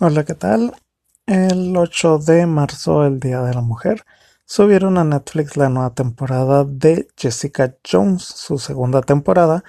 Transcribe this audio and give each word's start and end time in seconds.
Hola, 0.00 0.24
¿qué 0.24 0.34
tal? 0.34 0.76
El 1.26 1.76
8 1.76 2.18
de 2.18 2.46
marzo, 2.46 3.04
el 3.04 3.18
Día 3.18 3.42
de 3.42 3.52
la 3.52 3.62
Mujer, 3.62 4.04
subieron 4.44 4.96
a 4.96 5.02
Netflix 5.02 5.56
la 5.56 5.68
nueva 5.70 5.92
temporada 5.92 6.64
de 6.64 7.08
Jessica 7.16 7.74
Jones, 7.84 8.22
su 8.22 8.58
segunda 8.58 9.02
temporada, 9.02 9.64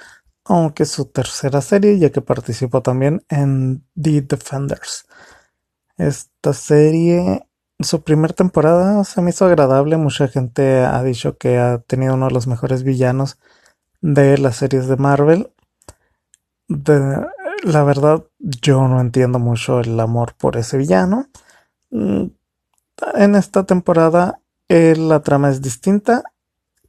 aunque 0.46 0.86
su 0.86 1.06
tercera 1.06 1.62
serie, 1.62 1.98
ya 1.98 2.12
que 2.12 2.22
participó 2.22 2.84
también 2.84 3.26
en 3.30 3.84
The 4.00 4.22
Defenders. 4.22 5.08
Esta 5.98 6.54
serie, 6.54 7.48
su 7.80 8.04
primera 8.04 8.36
temporada 8.36 9.04
se 9.06 9.24
me 9.24 9.32
hizo 9.32 9.46
agradable, 9.46 9.98
mucha 9.98 10.28
gente 10.28 10.82
ha 10.82 11.02
dicho 11.02 11.40
que 11.40 11.58
ha 11.58 11.80
tenido 11.80 12.14
uno 12.14 12.28
de 12.28 12.34
los 12.34 12.46
mejores 12.46 12.84
villanos 12.84 13.40
de 14.02 14.38
las 14.38 14.58
series 14.58 14.88
de 14.88 14.98
Marvel. 14.98 15.52
La 17.64 17.84
verdad, 17.84 18.26
yo 18.40 18.88
no 18.88 19.02
entiendo 19.02 19.40
mucho 19.40 19.80
el 19.80 20.00
amor 20.00 20.36
por 20.36 20.58
ese 20.58 20.78
villano. 20.78 21.28
Mm, 21.92 22.26
en 23.16 23.36
esta 23.36 23.66
temporada 23.66 24.42
eh, 24.70 24.96
la 24.98 25.22
trama 25.22 25.50
es 25.50 25.62
distinta. 25.62 26.24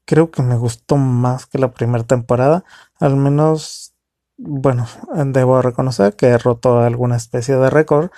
Creo 0.04 0.30
que 0.30 0.42
me 0.42 0.56
gustó 0.56 0.96
más 0.96 1.46
que 1.46 1.58
la 1.58 1.72
primera 1.72 2.04
temporada. 2.04 2.64
Al 2.98 3.16
menos, 3.16 3.94
bueno, 4.36 4.86
debo 5.26 5.62
reconocer 5.62 6.16
que 6.16 6.28
he 6.28 6.38
roto 6.38 6.80
alguna 6.80 7.16
especie 7.16 7.56
de 7.56 7.70
récord, 7.70 8.10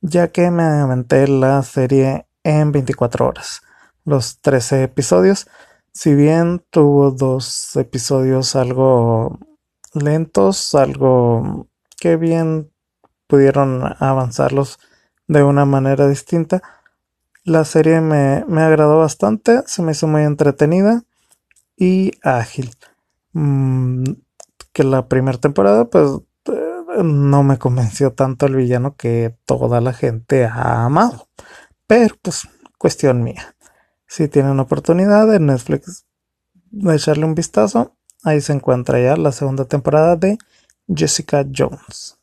ya 0.00 0.28
que 0.28 0.50
me 0.50 0.64
aventé 0.64 1.28
la 1.28 1.62
serie 1.62 2.26
en 2.44 2.72
24 2.72 3.26
horas. 3.28 3.62
Los 4.04 4.40
13 4.40 4.84
episodios. 4.84 5.46
Si 5.92 6.14
bien 6.14 6.64
tuvo 6.70 7.10
dos 7.10 7.76
episodios 7.76 8.56
algo 8.56 9.38
lentos, 9.94 10.74
algo 10.74 11.68
que 12.02 12.16
bien 12.16 12.68
pudieron 13.28 13.84
avanzarlos 14.00 14.80
de 15.28 15.44
una 15.44 15.64
manera 15.64 16.08
distinta. 16.08 16.60
La 17.44 17.64
serie 17.64 18.00
me, 18.00 18.42
agradó 18.60 18.98
bastante, 18.98 19.62
se 19.66 19.82
me 19.82 19.92
hizo 19.92 20.08
muy 20.08 20.22
entretenida 20.22 21.04
y 21.76 22.10
ágil. 22.24 22.74
Mm, 23.34 24.02
que 24.72 24.82
la 24.82 25.06
primera 25.06 25.38
temporada, 25.38 25.84
pues 25.84 26.10
eh, 26.46 27.04
no 27.04 27.44
me 27.44 27.58
convenció 27.58 28.12
tanto 28.12 28.46
el 28.46 28.56
villano 28.56 28.96
que 28.96 29.36
toda 29.46 29.80
la 29.80 29.92
gente 29.92 30.44
ha 30.44 30.84
amado. 30.84 31.28
Pero, 31.86 32.16
pues, 32.20 32.48
cuestión 32.78 33.22
mía. 33.22 33.54
Si 34.08 34.26
tienen 34.26 34.58
oportunidad 34.58 35.32
en 35.32 35.46
Netflix 35.46 36.04
de 36.72 36.96
echarle 36.96 37.26
un 37.26 37.36
vistazo, 37.36 37.96
ahí 38.24 38.40
se 38.40 38.54
encuentra 38.54 39.00
ya 39.00 39.16
la 39.16 39.30
segunda 39.30 39.66
temporada 39.66 40.16
de 40.16 40.36
Jessica 40.94 41.44
Jones. 41.54 42.18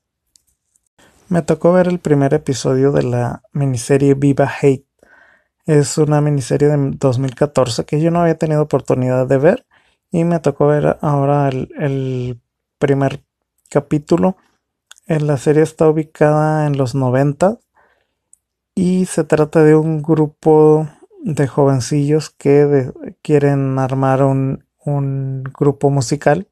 Me 1.28 1.42
tocó 1.42 1.74
ver 1.74 1.88
el 1.88 2.00
primer 2.00 2.34
episodio 2.34 2.92
de 2.92 3.04
la 3.04 3.44
miniserie 3.54 4.16
Viva 4.16 4.52
Hate. 4.62 4.88
Es 5.66 5.98
una 5.98 6.22
miniserie 6.22 6.70
de 6.70 6.92
2014 6.98 7.86
que 7.86 8.02
yo 8.02 8.10
no 8.10 8.22
había 8.22 8.38
tenido 8.38 8.64
oportunidad 8.64 9.28
de 9.28 9.38
ver 9.38 9.66
y 10.12 10.24
me 10.24 10.40
tocó 10.40 10.68
ver 10.68 10.98
ahora 11.02 11.50
el, 11.50 12.42
primer 12.80 13.24
capítulo. 13.70 14.38
La 15.06 15.38
serie 15.38 15.64
está 15.64 15.88
ubicada 15.90 16.66
en 16.66 16.78
los 16.78 16.96
90 16.96 17.60
y 18.74 19.06
se 19.06 19.24
trata 19.24 19.64
de 19.64 19.76
un 19.76 20.02
grupo 20.02 20.88
de 21.22 21.46
jovencillos 21.48 22.30
que 22.30 22.92
quieren 23.22 23.78
armar 23.78 24.24
un, 24.24 24.66
un 24.84 25.44
grupo 25.44 25.90
musical 25.90 26.48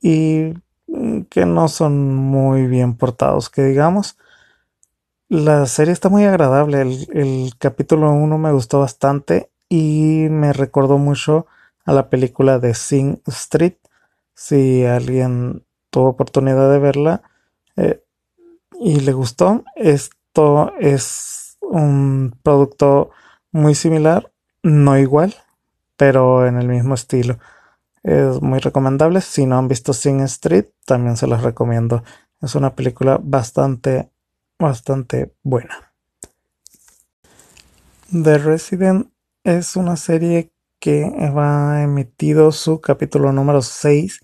y 0.00 0.54
que 1.28 1.46
no 1.46 1.68
son 1.68 2.14
muy 2.14 2.66
bien 2.66 2.96
portados, 2.96 3.50
que 3.50 3.62
digamos. 3.62 4.16
La 5.28 5.66
serie 5.66 5.92
está 5.92 6.08
muy 6.08 6.24
agradable. 6.24 6.80
El, 6.80 7.52
capítulo 7.58 8.10
1 8.12 8.38
me 8.38 8.52
gustó 8.52 8.80
bastante 8.80 9.50
y 9.68 10.26
me 10.30 10.52
recordó 10.52 10.98
mucho 10.98 11.46
a 11.84 11.92
la 11.92 12.08
película 12.08 12.58
de 12.58 12.74
Sing 12.74 13.20
Street. 13.26 13.76
Si 14.34 14.84
alguien 14.84 15.64
tuvo 15.90 16.08
oportunidad 16.08 16.70
de 16.70 16.78
verla 16.78 17.22
eh, 17.76 18.02
y 18.80 19.00
le 19.00 19.12
gustó, 19.12 19.64
esto 19.76 20.72
es 20.78 21.58
un 21.60 22.36
producto 22.42 23.10
muy 23.52 23.74
similar, 23.74 24.32
no 24.62 24.98
igual, 24.98 25.34
pero 25.96 26.46
en 26.46 26.56
el 26.56 26.68
mismo 26.68 26.94
estilo. 26.94 27.38
Es 28.02 28.40
muy 28.40 28.58
recomendable. 28.58 29.20
Si 29.20 29.46
no 29.46 29.58
han 29.58 29.68
visto 29.68 29.92
Sing 29.92 30.20
Street, 30.20 30.66
también 30.86 31.16
se 31.16 31.26
los 31.26 31.42
recomiendo. 31.42 32.02
Es 32.40 32.54
una 32.54 32.74
película 32.74 33.20
bastante, 33.22 34.10
bastante 34.58 35.34
buena. 35.42 35.92
The 38.10 38.38
Resident 38.38 39.12
es 39.44 39.76
una 39.76 39.96
serie 39.96 40.50
que 40.80 41.30
va 41.36 41.82
emitido 41.82 42.50
su 42.52 42.80
capítulo 42.80 43.32
número 43.32 43.60
6 43.60 44.20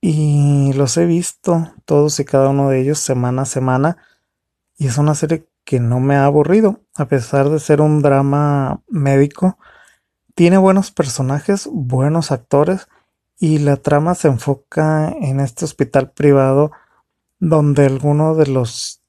y 0.00 0.72
los 0.72 0.96
he 0.96 1.04
visto 1.04 1.72
todos 1.84 2.18
y 2.18 2.24
cada 2.24 2.48
uno 2.48 2.70
de 2.70 2.80
ellos 2.80 2.98
semana 2.98 3.42
a 3.42 3.46
semana 3.46 3.98
y 4.78 4.86
es 4.86 4.96
una 4.96 5.14
serie 5.14 5.46
que 5.64 5.78
no 5.78 6.00
me 6.00 6.16
ha 6.16 6.24
aburrido 6.24 6.80
a 6.96 7.04
pesar 7.04 7.50
de 7.50 7.60
ser 7.60 7.82
un 7.82 8.00
drama 8.00 8.82
médico 8.88 9.58
tiene 10.40 10.56
buenos 10.56 10.90
personajes, 10.90 11.68
buenos 11.70 12.32
actores 12.32 12.88
y 13.38 13.58
la 13.58 13.76
trama 13.76 14.14
se 14.14 14.28
enfoca 14.28 15.10
en 15.20 15.38
este 15.38 15.66
hospital 15.66 16.12
privado 16.12 16.72
donde 17.40 17.84
algunos 17.84 18.38
de 18.38 18.46
los 18.46 19.02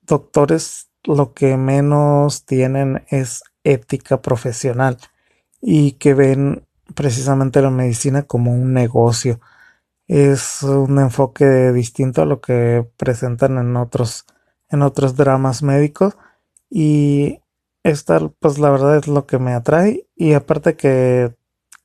doctores 0.00 0.88
lo 1.04 1.34
que 1.34 1.58
menos 1.58 2.46
tienen 2.46 3.04
es 3.10 3.42
ética 3.64 4.22
profesional 4.22 4.96
y 5.60 5.92
que 5.92 6.14
ven 6.14 6.66
precisamente 6.94 7.60
la 7.60 7.68
medicina 7.68 8.22
como 8.22 8.50
un 8.54 8.72
negocio. 8.72 9.40
Es 10.08 10.62
un 10.62 10.98
enfoque 10.98 11.72
distinto 11.72 12.22
a 12.22 12.24
lo 12.26 12.40
que 12.40 12.88
presentan 12.96 13.58
en 13.58 13.76
otros 13.76 14.24
en 14.70 14.80
otros 14.80 15.16
dramas 15.16 15.62
médicos 15.62 16.16
y 16.70 17.41
esta, 17.84 18.28
pues 18.40 18.58
la 18.58 18.70
verdad 18.70 18.96
es 18.96 19.08
lo 19.08 19.26
que 19.26 19.38
me 19.38 19.52
atrae. 19.52 20.06
Y 20.16 20.34
aparte 20.34 20.76
que 20.76 21.34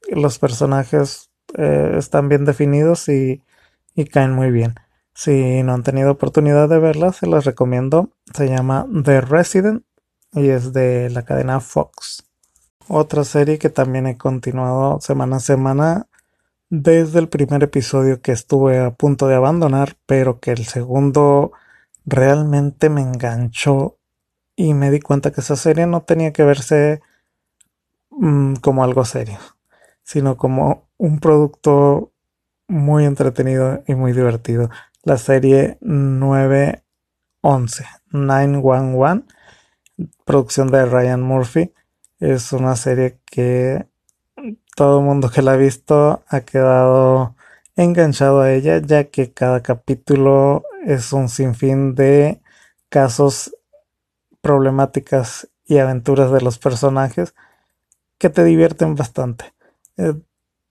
los 0.09 0.40
personajes 0.40 1.30
eh, 1.58 1.96
están 1.97 2.30
bien 2.30 2.46
definidos 2.46 3.09
y, 3.09 3.44
caen 4.12 4.34
muy 4.34 4.52
bien. 4.52 4.75
Si 5.13 5.63
no 5.63 5.74
han 5.74 5.84
tenido 5.84 6.12
oportunidad 6.12 6.69
de 6.69 6.80
verla, 6.80 7.12
se 7.13 7.28
las 7.28 7.46
recomiendo. 7.46 8.12
Se 8.34 8.47
llama 8.47 8.88
The 9.03 9.22
Resident 9.22 9.84
y 10.34 10.50
es 10.50 10.74
de 10.74 11.09
la 11.09 11.24
cadena 11.24 11.59
Fox. 11.59 12.24
Otra 12.88 13.24
serie 13.24 13.58
que 13.58 13.69
también 13.69 14.06
he 14.08 14.18
continuado 14.18 15.02
semana 15.02 15.38
a 15.38 15.40
semana 15.40 16.08
desde 16.69 17.19
el 17.19 17.29
primer 17.29 17.64
episodio 17.64 18.22
que 18.22 18.31
estuve 18.31 18.79
a 18.79 18.91
punto 18.91 19.28
de 19.28 19.35
abandonar, 19.35 19.97
pero 20.06 20.40
que 20.40 20.52
el 20.52 20.66
segundo 20.66 21.53
realmente 22.06 22.90
me 22.90 23.02
enganchó 23.02 23.97
y 24.57 24.73
me 24.73 24.91
di 24.91 25.00
cuenta 25.00 25.31
que 25.31 25.41
esa 25.41 25.56
serie 25.56 25.85
no 25.85 26.01
tenía 26.01 26.34
que 26.34 26.44
verse 26.44 27.00
mm, 28.09 28.56
como 28.56 28.84
algo 28.84 29.06
serio, 29.06 29.38
sino 30.03 30.35
como 30.35 30.90
un 30.97 31.19
producto 31.19 32.12
muy 32.67 33.06
entretenido 33.06 33.84
y 33.88 33.94
muy 33.94 34.13
divertido. 34.13 34.72
La 35.03 35.17
serie 35.17 35.78
911, 35.81 37.85
911, 38.09 39.23
producción 40.25 40.69
de 40.69 40.85
Ryan 40.85 41.22
Murphy, 41.22 41.72
es 42.19 42.51
una 42.51 42.75
serie 42.75 43.19
que 43.25 43.85
todo 44.75 45.00
el 45.00 45.06
mundo 45.06 45.29
que 45.29 45.44
la 45.44 45.53
ha 45.53 45.57
visto 45.57 46.23
ha 46.28 46.41
quedado 46.41 47.35
enganchado 47.75 48.41
a 48.41 48.51
ella, 48.51 48.79
ya 48.79 49.06
que 49.06 49.31
cada 49.34 49.62
capítulo 49.62 50.63
es 50.84 51.13
un 51.13 51.29
sinfín 51.29 51.94
de 51.94 52.41
casos 52.90 53.53
problemáticas 54.47 55.49
y 55.66 55.79
aventuras 55.79 56.32
de 56.32 56.40
los 56.40 56.58
personajes 56.58 57.35
que 58.17 58.29
te 58.29 58.46
divierten 58.46 58.96
bastante. 58.96 59.53
Eh, 59.97 60.14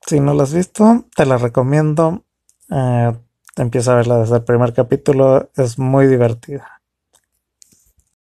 si 0.06 0.19
no 0.19 0.32
la 0.32 0.44
has 0.44 0.55
visto, 0.55 1.05
te 1.14 1.26
la 1.26 1.37
recomiendo. 1.37 2.25
Eh, 2.70 3.12
empieza 3.56 3.93
a 3.93 3.96
verla 3.96 4.19
desde 4.19 4.37
el 4.37 4.44
primer 4.44 4.73
capítulo, 4.73 5.50
es 5.56 5.78
muy 5.78 6.06
divertida. 6.06 6.81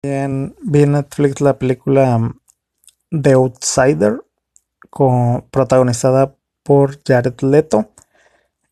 Vi 0.04 0.10
en 0.10 0.92
Netflix 0.92 1.40
la 1.40 1.58
película 1.58 2.18
um, 2.18 2.34
The 3.10 3.31
Outsider, 3.31 4.24
con, 4.90 5.46
protagonizada 5.51 6.36
por 6.63 7.01
Jared 7.01 7.40
Leto. 7.42 7.92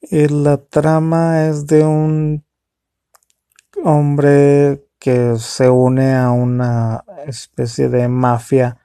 Y 0.01 0.27
la 0.27 0.57
trama 0.57 1.47
es 1.47 1.65
de 1.65 1.85
un 1.85 2.43
hombre 3.83 4.83
que 5.03 5.37
se 5.37 5.69
une 5.69 6.15
a 6.15 6.31
una 6.31 7.03
especie 7.27 7.89
de 7.89 8.07
mafia 8.07 8.77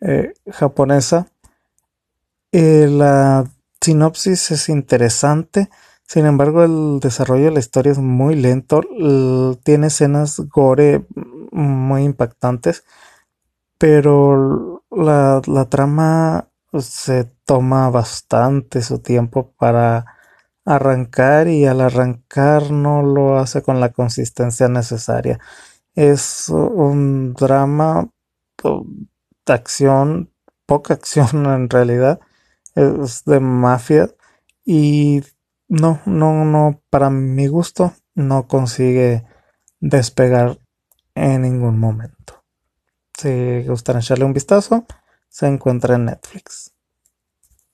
eh, 0.00 0.32
japonesa. 0.50 1.26
la 2.50 3.44
sinopsis 3.78 4.52
es 4.52 4.68
interesante, 4.70 5.68
Sin 6.06 6.24
embargo, 6.24 6.64
el 6.64 6.98
desarrollo 7.00 7.46
de 7.46 7.50
la 7.50 7.58
historia 7.58 7.92
es 7.92 7.98
muy 7.98 8.36
lento, 8.36 8.80
tiene 9.64 9.88
escenas 9.88 10.40
gore 10.48 11.06
muy 11.52 12.04
impactantes, 12.04 12.84
pero 13.76 14.82
la 14.90 15.66
trama 15.68 16.48
se 16.78 17.24
toma 17.44 17.90
bastante 17.90 18.80
su 18.80 19.00
tiempo 19.00 19.52
para 19.58 20.13
arrancar 20.64 21.48
y 21.48 21.66
al 21.66 21.80
arrancar 21.80 22.70
no 22.70 23.02
lo 23.02 23.38
hace 23.38 23.62
con 23.62 23.80
la 23.80 23.90
consistencia 23.90 24.68
necesaria. 24.68 25.38
Es 25.94 26.48
un 26.48 27.34
drama 27.34 28.10
de 28.62 29.52
acción, 29.52 30.32
poca 30.66 30.94
acción 30.94 31.46
en 31.46 31.68
realidad, 31.68 32.20
es 32.74 33.24
de 33.24 33.40
mafia 33.40 34.10
y 34.64 35.22
no, 35.68 36.00
no, 36.06 36.44
no, 36.44 36.82
para 36.90 37.10
mi 37.10 37.46
gusto 37.46 37.92
no 38.14 38.46
consigue 38.46 39.24
despegar 39.80 40.58
en 41.14 41.42
ningún 41.42 41.78
momento. 41.78 42.44
Si 43.16 43.64
gustan 43.66 43.98
echarle 43.98 44.24
un 44.24 44.32
vistazo, 44.32 44.86
se 45.28 45.46
encuentra 45.46 45.94
en 45.94 46.06
Netflix. 46.06 46.73